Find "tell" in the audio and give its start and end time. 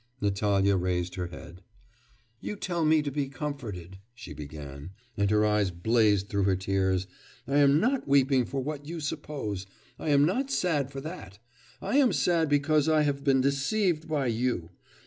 2.55-2.83